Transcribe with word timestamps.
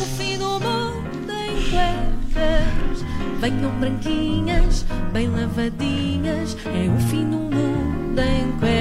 o 0.00 0.06
fim 0.16 0.38
do 0.38 0.60
mundo 0.60 1.32
em 1.32 1.70
cuecas. 1.70 3.04
Venham 3.40 3.70
branquinhas, 3.78 4.84
bem 5.12 5.28
lavadinhas. 5.28 6.56
É 6.66 6.88
o 6.88 6.98
fim 7.08 7.24
do 7.28 7.36
mundo 7.36 8.20
em 8.20 8.52
cuecas. 8.58 8.76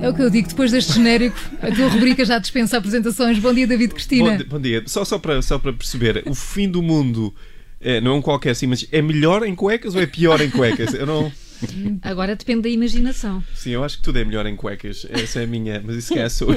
É 0.00 0.08
o 0.08 0.14
que 0.14 0.22
eu 0.22 0.30
digo, 0.30 0.48
depois 0.48 0.70
deste 0.70 0.92
genérico, 0.92 1.36
a 1.60 1.70
tua 1.74 1.88
rubrica 1.88 2.24
já 2.24 2.38
dispensa 2.38 2.76
apresentações. 2.76 3.38
Bom 3.38 3.52
dia, 3.52 3.66
David 3.66 3.92
Cristina. 3.92 4.38
Bom, 4.38 4.44
bom 4.50 4.60
dia. 4.60 4.82
Só, 4.86 5.04
só, 5.04 5.18
para, 5.18 5.42
só 5.42 5.58
para 5.58 5.72
perceber, 5.72 6.22
o 6.26 6.34
fim 6.34 6.68
do 6.68 6.82
mundo 6.82 7.34
é, 7.80 8.00
não 8.00 8.12
é 8.12 8.14
um 8.14 8.22
qualquer 8.22 8.50
assim, 8.50 8.66
mas 8.66 8.86
é 8.92 9.02
melhor 9.02 9.44
em 9.44 9.54
cuecas 9.54 9.94
ou 9.94 10.00
é 10.00 10.06
pior 10.06 10.40
em 10.40 10.50
cuecas? 10.50 10.94
Eu 10.94 11.06
não. 11.06 11.32
Agora 12.02 12.34
depende 12.36 12.62
da 12.62 12.68
imaginação. 12.68 13.42
Sim, 13.54 13.70
eu 13.70 13.84
acho 13.84 13.98
que 13.98 14.02
tudo 14.02 14.18
é 14.18 14.24
melhor 14.24 14.46
em 14.46 14.56
cuecas. 14.56 15.06
Essa 15.10 15.40
é 15.40 15.44
a 15.44 15.46
minha. 15.46 15.82
Mas 15.84 15.96
isso 15.96 16.12
que 16.12 16.18
é 16.18 16.28
sou, 16.30 16.48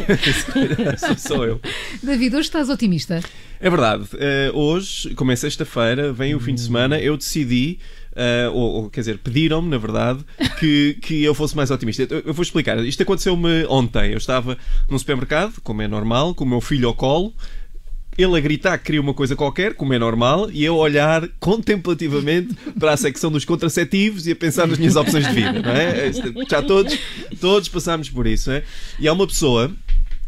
sou, 0.98 1.18
sou 1.18 1.46
eu. 1.46 1.62
David, 2.02 2.36
hoje 2.36 2.48
estás 2.48 2.70
otimista? 2.70 3.22
É 3.60 3.70
verdade. 3.70 4.04
Uh, 4.04 4.58
hoje, 4.58 5.14
como 5.16 5.32
é 5.32 5.36
sexta-feira, 5.36 6.14
vem 6.14 6.34
o 6.36 6.40
fim 6.40 6.54
de 6.54 6.62
semana, 6.62 7.00
eu 7.00 7.18
decidi. 7.18 7.80
Uh, 8.12 8.52
ou, 8.54 8.72
ou, 8.74 8.90
quer 8.90 9.02
dizer, 9.02 9.20
pediram-me, 9.20 9.70
na 9.70 9.78
verdade, 9.78 10.26
que, 10.60 10.98
que 11.02 11.24
eu 11.24 11.34
fosse 11.34 11.56
mais 11.56 11.72
otimista. 11.72 12.08
Eu, 12.10 12.24
eu 12.26 12.34
vou 12.34 12.44
explicar. 12.44 12.78
Isto 12.80 13.04
aconteceu-me 13.04 13.66
ontem. 13.68 14.12
Eu 14.12 14.18
estava 14.18 14.58
num 14.90 14.98
supermercado, 14.98 15.62
como 15.62 15.82
é 15.82 15.88
normal, 15.88 16.34
com 16.36 16.44
o 16.44 16.48
meu 16.48 16.62
filho 16.62 16.88
ao 16.88 16.94
colo, 16.94 17.34
ele 18.22 18.38
a 18.38 18.40
gritar 18.42 18.78
que 18.78 18.86
queria 18.86 19.02
uma 19.02 19.14
coisa 19.14 19.36
qualquer, 19.36 19.74
como 19.74 19.94
é 19.94 20.00
normal, 20.00 20.52
e 20.52 20.64
eu 20.64 20.76
a 20.76 20.78
olhar 20.78 21.28
contemplativamente 21.40 22.54
para 22.78 22.92
a 22.92 22.98
secção 22.98 23.32
dos 23.32 23.46
contraceptivos 23.46 24.28
e 24.28 24.32
a 24.32 24.36
pensar 24.36 24.68
nas 24.68 24.78
minhas 24.78 24.98
opções 24.98 25.26
de 25.26 25.34
vida, 25.34 25.62
não 25.62 25.72
é? 25.72 26.12
Já 26.50 26.62
todos, 26.62 26.98
todos 27.40 27.70
passámos 27.70 28.10
por 28.10 28.28
isso, 28.28 28.52
é? 28.52 28.64
E 29.00 29.08
há 29.08 29.14
uma 29.14 29.26
pessoa 29.26 29.72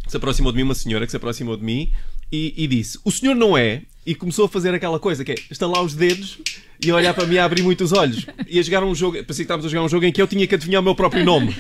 que 0.06 0.12
se 0.12 0.16
aproximou 0.16 0.52
de 0.54 0.58
mim, 0.58 0.64
uma 0.64 0.74
senhora 0.74 1.06
que 1.06 1.12
se 1.12 1.18
aproximou 1.18 1.58
de 1.58 1.64
mim 1.64 1.92
e, 2.32 2.54
e 2.56 2.66
disse: 2.66 2.98
O 3.04 3.12
senhor 3.12 3.36
não 3.36 3.58
é? 3.58 3.82
E 4.06 4.16
começou 4.16 4.46
a 4.46 4.50
fazer 4.50 4.74
aquela 4.74 5.00
coisa 5.00 5.24
que 5.24 5.34
é 5.34 5.36
estalar 5.52 5.84
os 5.84 5.94
dedos 5.94 6.40
e 6.84 6.92
olhar 6.92 7.14
para 7.14 7.28
mim 7.28 7.38
a 7.38 7.46
abrir 7.46 7.62
muitos 7.62 7.92
olhos. 7.92 8.26
E 8.48 8.58
a 8.58 8.64
jogar 8.64 8.84
um 8.84 8.96
jogo, 8.96 9.14
parecia 9.18 9.36
que 9.36 9.42
estávamos 9.42 9.66
a 9.66 9.70
jogar 9.70 9.84
um 9.84 9.90
jogo 9.90 10.06
em 10.06 10.12
que 10.12 10.22
eu 10.22 10.28
tinha 10.28 10.48
que 10.48 10.56
adivinhar 10.56 10.82
o 10.82 10.84
meu 10.84 10.96
próprio 10.96 11.24
nome. 11.24 11.56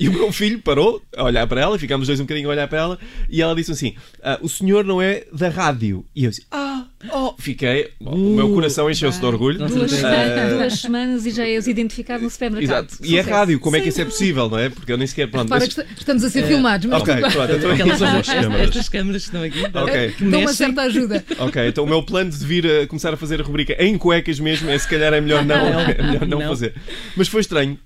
E 0.00 0.08
o 0.08 0.12
meu 0.14 0.32
filho 0.32 0.58
parou 0.60 1.02
a 1.14 1.24
olhar 1.24 1.46
para 1.46 1.60
ela, 1.60 1.78
ficámos 1.78 2.06
dois 2.06 2.18
um 2.18 2.24
bocadinho 2.24 2.48
a 2.48 2.52
olhar 2.52 2.66
para 2.66 2.78
ela, 2.78 2.98
e 3.28 3.42
ela 3.42 3.54
disse 3.54 3.70
assim: 3.70 3.94
ah, 4.22 4.38
O 4.40 4.48
senhor 4.48 4.82
não 4.82 5.00
é 5.02 5.24
da 5.30 5.50
rádio. 5.50 6.06
E 6.16 6.24
eu 6.24 6.30
disse: 6.30 6.46
Ah, 6.50 6.86
oh. 7.12 7.34
Fiquei, 7.38 7.90
bom, 8.00 8.14
o 8.14 8.36
meu 8.36 8.48
coração 8.54 8.90
encheu-se 8.90 9.20
de 9.20 9.26
orgulho. 9.26 9.58
Duas, 9.58 9.92
uh, 9.92 10.56
duas 10.56 10.72
semanas 10.80 11.26
e 11.26 11.30
já 11.32 11.46
és 11.46 11.66
identificado 11.66 12.24
no 12.24 12.30
supermercado. 12.30 12.88
Exato. 12.88 13.04
E 13.04 13.18
é 13.18 13.20
rádio, 13.20 13.60
como 13.60 13.76
é 13.76 13.80
que 13.80 13.90
isso 13.90 14.00
é 14.00 14.06
possível, 14.06 14.48
não 14.48 14.58
é? 14.58 14.70
Porque 14.70 14.90
eu 14.90 14.96
nem 14.96 15.06
sequer. 15.06 15.30
Pronto, 15.30 15.50
mas... 15.50 15.64
estamos 15.98 16.24
a 16.24 16.30
ser 16.30 16.44
é... 16.44 16.46
filmados, 16.46 16.86
mas. 16.86 17.02
Ok, 17.02 17.14
pronto. 17.14 17.52
Então... 17.52 17.70
Estas, 17.72 18.60
estas 18.60 18.88
câmaras 18.88 19.22
estão 19.22 19.42
aqui. 19.42 19.62
Ok. 19.64 20.14
Dão 20.30 20.40
uma 20.40 20.54
certa 20.54 20.80
ajuda. 20.82 21.22
Ok, 21.38 21.68
então 21.68 21.84
o 21.84 21.86
meu 21.86 22.02
plano 22.02 22.30
de 22.30 22.42
vir 22.46 22.66
a 22.66 22.86
começar 22.86 23.12
a 23.12 23.18
fazer 23.18 23.38
a 23.42 23.44
rubrica 23.44 23.76
em 23.78 23.98
cuecas 23.98 24.40
mesmo 24.40 24.70
é 24.70 24.78
se 24.78 24.88
calhar 24.88 25.12
é 25.12 25.20
melhor 25.20 25.44
não, 25.44 25.56
é 25.90 26.02
melhor 26.02 26.26
não, 26.26 26.38
não. 26.38 26.48
fazer. 26.48 26.74
Mas 27.14 27.28
foi 27.28 27.42
estranho 27.42 27.78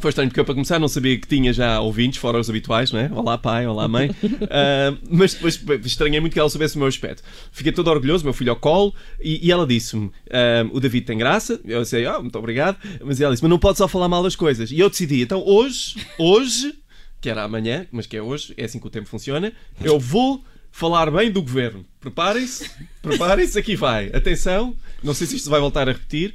foi 0.00 0.08
estranho 0.10 0.30
porque 0.30 0.40
eu, 0.40 0.44
para 0.44 0.54
começar, 0.54 0.78
não 0.78 0.88
sabia 0.88 1.18
que 1.18 1.26
tinha 1.26 1.52
já 1.52 1.80
ouvintes, 1.80 2.18
fora 2.18 2.38
os 2.38 2.48
habituais, 2.48 2.90
não 2.90 3.00
é? 3.00 3.10
Olá, 3.12 3.36
pai, 3.36 3.66
olá, 3.66 3.86
mãe. 3.86 4.10
Uh, 4.10 4.98
mas 5.10 5.34
depois 5.34 5.62
estranhei 5.84 6.20
muito 6.20 6.32
que 6.32 6.40
ela 6.40 6.48
soubesse 6.48 6.76
o 6.76 6.78
meu 6.78 6.88
aspecto. 6.88 7.22
Fiquei 7.52 7.72
todo 7.72 7.88
orgulhoso, 7.88 8.24
meu 8.24 8.32
filho 8.32 8.50
ao 8.50 8.56
colo, 8.56 8.94
e, 9.20 9.46
e 9.46 9.52
ela 9.52 9.66
disse-me: 9.66 10.06
uh, 10.06 10.12
O 10.72 10.80
David 10.80 11.06
tem 11.06 11.18
graça. 11.18 11.60
Eu 11.64 11.82
disse: 11.82 12.06
oh, 12.06 12.22
muito 12.22 12.38
obrigado. 12.38 12.78
Mas 13.04 13.20
ela 13.20 13.32
disse: 13.32 13.42
Mas 13.42 13.50
não 13.50 13.58
pode 13.58 13.78
só 13.78 13.86
falar 13.86 14.08
mal 14.08 14.22
das 14.22 14.34
coisas. 14.34 14.70
E 14.70 14.78
eu 14.78 14.88
decidi: 14.88 15.22
Então, 15.22 15.42
hoje, 15.46 15.96
hoje, 16.18 16.74
que 17.20 17.28
era 17.28 17.42
amanhã, 17.42 17.86
mas 17.92 18.06
que 18.06 18.16
é 18.16 18.22
hoje, 18.22 18.54
é 18.56 18.64
assim 18.64 18.78
que 18.78 18.86
o 18.86 18.90
tempo 18.90 19.08
funciona, 19.08 19.52
eu 19.82 19.98
vou 19.98 20.42
falar 20.70 21.10
bem 21.10 21.30
do 21.30 21.42
governo. 21.42 21.84
Preparem-se, 22.00 22.70
preparem-se, 23.02 23.58
aqui 23.58 23.76
vai. 23.76 24.10
Atenção, 24.14 24.74
não 25.02 25.12
sei 25.12 25.26
se 25.26 25.36
isto 25.36 25.50
vai 25.50 25.60
voltar 25.60 25.88
a 25.88 25.92
repetir. 25.92 26.34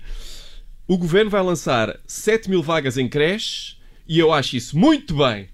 O 0.87 0.99
governo 0.99 1.31
vai 1.31 1.41
lançar 1.41 1.99
7 2.05 2.47
mil 2.47 2.61
vagas 2.61 2.95
em 2.95 3.09
creches 3.09 3.75
e 4.07 4.19
eu 4.19 4.31
acho 4.31 4.55
isso 4.55 4.77
muito 4.77 5.15
bem. 5.15 5.49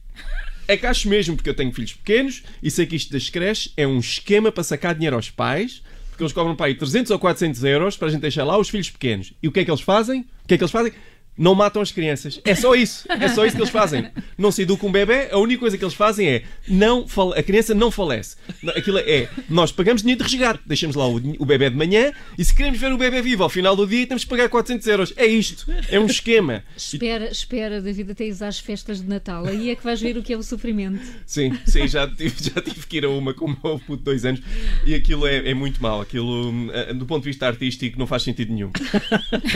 É 0.67 0.75
que 0.75 0.85
acho 0.85 1.07
mesmo, 1.07 1.37
porque 1.37 1.49
eu 1.49 1.53
tenho 1.53 1.71
filhos 1.71 1.93
pequenos 1.93 2.43
e 2.61 2.69
sei 2.69 2.85
que 2.85 2.97
isto 2.97 3.13
das 3.13 3.29
creches 3.29 3.71
é 3.77 3.87
um 3.87 3.97
esquema 3.97 4.51
para 4.51 4.61
sacar 4.61 4.93
dinheiro 4.93 5.15
aos 5.15 5.29
pais, 5.29 5.81
porque 6.09 6.21
eles 6.21 6.33
cobram 6.33 6.53
para 6.53 6.65
aí 6.65 6.75
300 6.75 7.11
ou 7.11 7.17
400 7.17 7.63
euros 7.63 7.95
para 7.95 8.09
a 8.09 8.11
gente 8.11 8.19
deixar 8.19 8.43
lá 8.43 8.57
os 8.57 8.67
filhos 8.67 8.89
pequenos. 8.89 9.31
E 9.41 9.47
o 9.47 9.53
que 9.53 9.61
é 9.61 9.63
que 9.63 9.71
eles 9.71 9.79
fazem? 9.79 10.21
O 10.43 10.47
que 10.49 10.55
é 10.55 10.57
que 10.57 10.63
eles 10.63 10.71
fazem? 10.71 10.91
Não 11.37 11.55
matam 11.55 11.81
as 11.81 11.91
crianças. 11.91 12.39
É 12.43 12.53
só 12.53 12.75
isso. 12.75 13.05
É 13.09 13.27
só 13.29 13.45
isso 13.45 13.55
que 13.55 13.61
eles 13.61 13.71
fazem. 13.71 14.09
Não 14.37 14.51
se 14.51 14.63
educa 14.63 14.85
um 14.85 14.91
bebê, 14.91 15.29
a 15.31 15.37
única 15.37 15.59
coisa 15.59 15.77
que 15.77 15.83
eles 15.83 15.93
fazem 15.93 16.27
é 16.27 16.43
não 16.67 17.05
a 17.35 17.43
criança 17.43 17.73
não 17.73 17.89
falece. 17.89 18.35
Aquilo 18.75 18.99
é, 18.99 19.29
nós 19.49 19.71
pagamos 19.71 20.01
dinheiro 20.01 20.23
de 20.23 20.29
resgate, 20.29 20.61
deixamos 20.65 20.95
lá 20.95 21.07
o, 21.07 21.15
o 21.15 21.45
bebê 21.45 21.69
de 21.69 21.75
manhã 21.75 22.11
e 22.37 22.43
se 22.43 22.55
queremos 22.55 22.79
ver 22.79 22.91
o 22.91 22.97
bebê 22.97 23.21
vivo 23.21 23.43
ao 23.43 23.49
final 23.49 23.75
do 23.75 23.87
dia 23.87 24.05
temos 24.05 24.23
que 24.23 24.29
pagar 24.29 24.49
400 24.49 24.87
euros. 24.87 25.13
É 25.15 25.25
isto. 25.25 25.65
É 25.89 25.99
um 25.99 26.05
esquema. 26.05 26.63
Espera, 26.75 27.29
espera, 27.31 27.81
David, 27.81 28.11
até 28.11 28.25
ir 28.25 28.43
às 28.43 28.59
festas 28.59 29.01
de 29.01 29.07
Natal. 29.07 29.45
Aí 29.45 29.69
é 29.69 29.75
que 29.75 29.83
vais 29.83 30.01
ver 30.01 30.17
o 30.17 30.23
que 30.23 30.33
é 30.33 30.37
o 30.37 30.43
sofrimento. 30.43 31.01
Sim, 31.25 31.57
sim, 31.65 31.87
já 31.87 32.07
tive, 32.07 32.35
já 32.43 32.61
tive 32.61 32.85
que 32.87 32.97
ir 32.97 33.05
a 33.05 33.09
uma 33.09 33.33
com 33.33 33.45
o 33.45 33.49
meu 33.49 33.79
puto 33.79 33.97
de 33.97 34.03
dois 34.03 34.25
anos 34.25 34.41
e 34.85 34.93
aquilo 34.93 35.25
é, 35.25 35.49
é 35.49 35.53
muito 35.53 35.81
mau. 35.81 36.01
Aquilo, 36.01 36.71
eh, 36.73 36.93
do 36.93 37.05
ponto 37.05 37.23
de 37.23 37.29
vista 37.29 37.47
artístico, 37.47 37.97
não 37.97 38.07
faz 38.07 38.23
sentido 38.23 38.53
nenhum. 38.53 38.71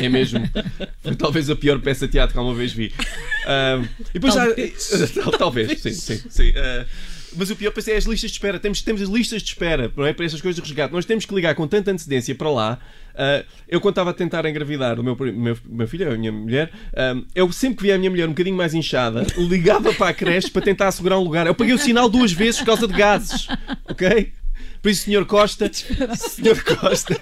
É 0.02 0.10
mesmo. 0.10 0.40
Foi 1.02 1.16
talvez 1.16 1.50
a 1.50 1.56
pior 1.66 1.80
peça 1.80 2.06
de 2.06 2.12
teatro 2.12 2.34
que 2.34 2.38
alguma 2.38 2.56
vez 2.56 2.72
vi. 2.72 2.94
Uh, 3.46 3.88
e 4.10 4.20
depois 4.20 4.36
talvez. 4.36 5.10
já. 5.16 5.32
talvez, 5.32 5.82
sim, 5.82 5.94
sim. 5.94 6.22
sim. 6.30 6.50
Uh, 6.50 6.86
mas 7.38 7.50
o 7.50 7.56
pior 7.56 7.74
é 7.76 7.96
as 7.96 8.06
listas 8.06 8.32
de 8.32 8.38
espera. 8.38 8.60
Temos, 8.60 8.82
temos 8.82 9.02
as 9.02 9.10
listas 9.10 9.42
de 9.42 9.50
espera 9.50 9.92
não 9.98 10.06
é? 10.06 10.14
para 10.14 10.26
essas 10.26 10.40
coisas 10.40 10.56
de 10.56 10.62
resgate. 10.62 10.94
Nós 10.94 11.06
temos 11.06 11.26
que 11.26 11.34
ligar 11.34 11.56
com 11.56 11.68
tanta 11.68 11.92
antecedência 11.92 12.36
para 12.36 12.50
lá. 12.50 12.80
Uh, 13.14 13.46
eu, 13.68 13.82
quando 13.82 13.94
estava 13.94 14.12
a 14.12 14.14
tentar 14.14 14.46
engravidar 14.46 15.00
o 15.00 15.04
meu, 15.04 15.18
meu, 15.18 15.58
meu 15.66 15.88
filho, 15.88 16.14
a 16.14 16.18
minha 16.18 16.32
mulher, 16.32 16.72
eu 17.34 17.52
sempre 17.52 17.78
que 17.78 17.84
via 17.84 17.96
a 17.96 17.98
minha 17.98 18.12
mulher 18.12 18.26
um 18.28 18.32
bocadinho 18.32 18.56
mais 18.56 18.74
inchada, 18.74 19.26
ligava 19.38 19.92
para 19.94 20.10
a 20.10 20.14
creche 20.14 20.52
para 20.52 20.62
tentar 20.62 20.88
assegurar 20.88 21.18
um 21.18 21.24
lugar. 21.24 21.48
Eu 21.48 21.56
paguei 21.56 21.74
o 21.74 21.80
sinal 21.80 22.08
duas 22.08 22.32
vezes 22.32 22.60
por 22.60 22.68
causa 22.68 22.88
de 22.88 22.94
gases. 22.94 23.48
Ok? 23.90 24.32
Por 24.82 24.92
isso, 24.92 25.10
Sr. 25.10 25.26
Costa, 25.26 25.68
Sr. 25.74 26.64
Costa, 26.64 27.20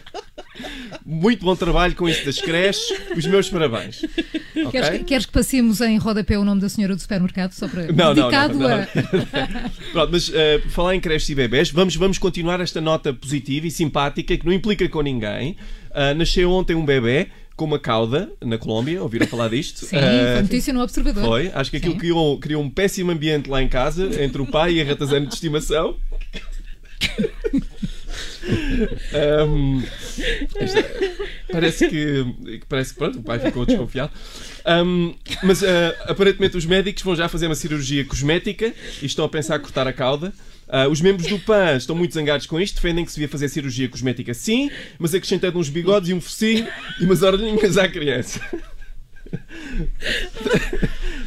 muito 1.05 1.43
bom 1.43 1.55
trabalho 1.55 1.95
com 1.95 2.07
isso 2.07 2.25
das 2.25 2.39
creches. 2.39 2.93
Os 3.15 3.25
meus 3.25 3.49
parabéns. 3.49 4.03
Okay? 4.03 4.71
Queres, 4.71 5.03
queres, 5.03 5.25
que 5.25 5.31
passemos 5.31 5.81
em 5.81 5.97
rodapé 5.97 6.37
o 6.37 6.45
nome 6.45 6.61
da 6.61 6.69
senhora 6.69 6.95
do 6.95 7.01
supermercado? 7.01 7.51
Só 7.51 7.67
para... 7.67 7.91
Não, 7.91 8.13
Dedicado 8.13 8.53
não, 8.53 8.69
não, 8.69 8.77
não, 8.77 8.83
a... 8.83 9.69
Pronto, 9.91 10.11
mas 10.11 10.29
uh, 10.29 10.33
falar 10.69 10.95
em 10.95 10.99
creches 10.99 11.29
e 11.29 11.35
bebés, 11.35 11.69
vamos, 11.69 11.95
vamos 11.95 12.17
continuar 12.17 12.59
esta 12.61 12.79
nota 12.79 13.13
positiva 13.13 13.67
e 13.67 13.71
simpática 13.71 14.37
que 14.37 14.45
não 14.45 14.53
implica 14.53 14.87
com 14.87 15.01
ninguém. 15.01 15.57
Uh, 15.91 16.15
nasceu 16.15 16.51
ontem 16.51 16.75
um 16.75 16.85
bebê 16.85 17.27
com 17.55 17.65
uma 17.65 17.77
cauda 17.77 18.31
na 18.41 18.57
Colômbia, 18.57 19.03
ouviram 19.03 19.27
falar 19.27 19.49
disto? 19.49 19.85
Sim, 19.85 19.97
uh, 19.97 20.41
notícia 20.41 20.73
no 20.73 20.81
Observador. 20.81 21.23
Foi, 21.23 21.51
acho 21.53 21.69
que 21.69 21.77
aquilo 21.77 21.95
criou, 21.97 22.39
criou 22.39 22.63
um 22.63 22.69
péssimo 22.69 23.11
ambiente 23.11 23.49
lá 23.49 23.61
em 23.61 23.67
casa, 23.67 24.23
entre 24.23 24.41
o 24.41 24.45
pai 24.45 24.73
e 24.73 24.81
a 24.81 24.85
ratazana 24.85 25.25
de 25.25 25.33
estimação 25.33 25.95
um, 29.47 29.83
esta, 30.55 30.83
parece 31.51 31.89
que 31.89 32.25
parece 32.67 32.93
que 32.93 32.99
pronto, 32.99 33.19
o 33.19 33.23
pai 33.23 33.39
ficou 33.39 33.65
desconfiado. 33.65 34.11
Um, 34.65 35.13
mas 35.43 35.61
uh, 35.61 35.65
aparentemente 36.07 36.57
os 36.57 36.65
médicos 36.65 37.03
vão 37.03 37.15
já 37.15 37.27
fazer 37.27 37.47
uma 37.47 37.55
cirurgia 37.55 38.05
cosmética 38.05 38.73
e 39.01 39.05
estão 39.05 39.25
a 39.25 39.29
pensar 39.29 39.59
cortar 39.59 39.87
a 39.87 39.93
cauda. 39.93 40.33
Uh, 40.67 40.89
os 40.89 41.01
membros 41.01 41.27
do 41.27 41.37
PAN 41.39 41.75
estão 41.75 41.95
muito 41.95 42.13
zangados 42.13 42.45
com 42.45 42.59
isto, 42.59 42.75
defendem 42.75 43.05
que 43.05 43.11
se 43.11 43.17
devia 43.17 43.29
fazer 43.29 43.49
cirurgia 43.49 43.87
cosmética 43.89 44.33
sim, 44.33 44.71
mas 44.97 45.13
acrescentando 45.13 45.59
uns 45.59 45.69
bigodes 45.69 46.09
e 46.09 46.13
um 46.13 46.21
focinho 46.21 46.67
e 46.99 47.05
umas 47.05 47.21
orelhinhas 47.21 47.77
à 47.77 47.87
criança. 47.87 48.41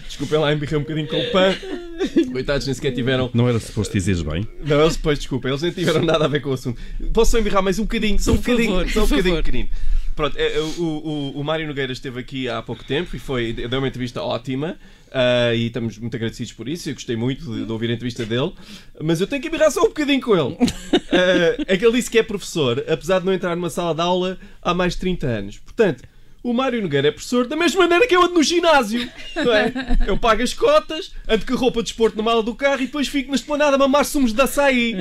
Desculpem 0.06 0.38
lá, 0.38 0.52
embirrei 0.52 0.78
um 0.78 0.82
bocadinho 0.82 1.06
com 1.06 1.20
o 1.20 1.30
PAN. 1.30 1.54
Coitados, 2.32 2.66
nem 2.66 2.74
sequer 2.74 2.92
tiveram. 2.92 3.30
Não 3.32 3.48
era 3.48 3.58
suposto 3.58 3.92
dizeres 3.92 4.22
bem? 4.22 4.46
Não, 4.64 4.80
eles 4.80 4.96
depois, 4.96 5.18
desculpem, 5.18 5.50
eles 5.50 5.62
nem 5.62 5.72
tiveram 5.72 6.02
nada 6.04 6.24
a 6.24 6.28
ver 6.28 6.40
com 6.40 6.50
o 6.50 6.52
assunto. 6.52 6.80
Posso 7.12 7.32
só 7.32 7.38
embirrar 7.38 7.62
mais 7.62 7.78
um 7.78 7.82
bocadinho? 7.82 8.18
Só 8.18 8.32
um 8.32 8.36
bocadinho, 8.36 8.70
favor, 8.70 8.90
só 8.90 9.04
um 9.04 9.06
bocadinho 9.06 9.36
pequenino. 9.36 9.68
Pronto, 10.14 10.34
é, 10.38 10.58
o, 10.58 10.82
o, 10.82 11.40
o 11.40 11.44
Mário 11.44 11.66
Nogueira 11.66 11.92
esteve 11.92 12.18
aqui 12.18 12.48
há 12.48 12.62
pouco 12.62 12.82
tempo 12.82 13.14
e 13.14 13.18
foi, 13.18 13.52
deu 13.52 13.78
uma 13.78 13.88
entrevista 13.88 14.22
ótima. 14.22 14.78
Uh, 15.06 15.54
e 15.54 15.68
estamos 15.68 15.98
muito 15.98 16.14
agradecidos 16.16 16.52
por 16.52 16.68
isso. 16.68 16.90
Eu 16.90 16.94
gostei 16.94 17.16
muito 17.16 17.44
de, 17.44 17.64
de, 17.64 17.72
ouvir 17.72 17.90
a 17.90 17.94
entrevista 17.94 18.26
dele, 18.26 18.52
mas 19.00 19.20
eu 19.20 19.26
tenho 19.26 19.40
que 19.40 19.48
embirrar 19.48 19.70
só 19.70 19.82
um 19.82 19.88
bocadinho 19.88 20.20
com 20.20 20.34
ele. 20.34 20.54
Uh, 20.54 21.64
é 21.66 21.76
que 21.76 21.86
ele 21.86 21.96
disse 21.96 22.10
que 22.10 22.18
é 22.18 22.22
professor, 22.22 22.84
apesar 22.88 23.20
de 23.20 23.26
não 23.26 23.32
entrar 23.32 23.54
numa 23.54 23.70
sala 23.70 23.94
de 23.94 24.00
aula 24.00 24.38
há 24.60 24.74
mais 24.74 24.94
de 24.94 25.00
30 25.00 25.26
anos. 25.26 25.58
Portanto, 25.58 26.04
o 26.46 26.54
Mário 26.54 26.80
Nogueira 26.80 27.08
é 27.08 27.10
professor 27.10 27.46
da 27.48 27.56
mesma 27.56 27.80
maneira 27.82 28.06
que 28.06 28.14
eu 28.14 28.22
ando 28.22 28.34
no 28.34 28.42
ginásio. 28.42 29.10
Não 29.34 29.52
é? 29.52 29.72
Eu 30.06 30.16
pago 30.16 30.42
as 30.42 30.54
cotas, 30.54 31.12
ando 31.28 31.44
com 31.44 31.54
a 31.54 31.56
roupa 31.56 31.82
de 31.82 31.88
esporte 31.88 32.16
na 32.16 32.22
mala 32.22 32.42
do 32.42 32.54
carro 32.54 32.82
e 32.82 32.86
depois 32.86 33.08
fico 33.08 33.30
na 33.30 33.36
esplanada 33.36 33.74
a 33.74 33.78
mamar 33.78 34.04
sumos 34.04 34.32
de 34.32 34.40
açaí. 34.40 34.94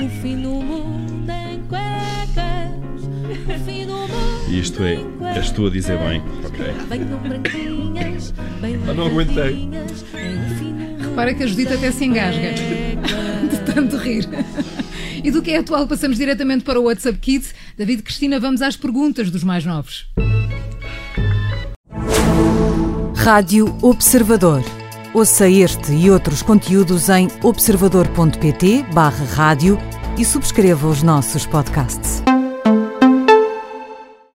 O 0.00 0.08
fim 0.22 0.40
do 0.40 0.48
mundo 0.48 1.30
em 1.30 1.60
cuecas. 1.68 3.02
O 3.04 3.64
fim 3.64 3.86
do 3.86 3.92
mundo 3.92 4.50
Isto 4.50 4.82
é, 4.82 4.98
és 5.36 5.50
tu 5.50 5.66
a 5.66 5.70
dizer 5.70 5.98
bem. 5.98 6.22
Ok. 6.46 6.64
Venham 6.88 7.18
branquinhas, 7.18 8.32
bem 8.60 8.76
não 8.78 9.06
aguentei. 9.06 9.68
Repara 10.98 11.34
que 11.34 11.42
a 11.42 11.46
Judita 11.46 11.74
até 11.74 11.90
se 11.90 12.06
engasga. 12.06 12.54
tanto 13.66 13.96
rir. 13.98 14.26
E 15.22 15.30
do 15.30 15.42
que 15.42 15.50
é 15.50 15.58
atual, 15.58 15.86
passamos 15.86 16.16
diretamente 16.16 16.64
para 16.64 16.80
o 16.80 16.84
WhatsApp 16.84 17.18
Kids. 17.18 17.54
David 17.76 18.02
Cristina, 18.02 18.38
vamos 18.38 18.62
às 18.62 18.76
perguntas 18.76 19.30
dos 19.30 19.44
mais 19.44 19.64
novos. 19.64 20.06
Rádio 23.16 23.76
Observador. 23.80 24.62
Ouça 25.14 25.48
este 25.48 25.92
e 25.92 26.10
outros 26.10 26.42
conteúdos 26.42 27.08
em 27.08 27.28
observador.pt/barra 27.42 29.24
rádio 29.26 29.78
e 30.18 30.24
subscreva 30.24 30.88
os 30.88 31.02
nossos 31.02 31.46
podcasts. 31.46 32.22